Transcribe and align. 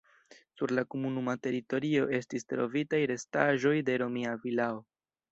Sur 0.59 0.71
la 0.75 0.83
komunuma 0.93 1.35
teritorio 1.47 2.07
estis 2.19 2.47
trovitaj 2.53 3.01
restaĵoj 3.11 3.75
de 3.91 3.99
romia 4.03 4.33
vilao. 4.47 4.81